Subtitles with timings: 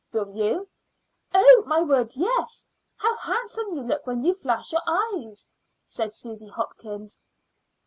[0.11, 0.67] Will you?"
[1.31, 2.67] "Oh, my word, yes!
[2.95, 5.47] How handsome you look when you flash your eyes!"
[5.85, 7.21] said Susy Hopkins.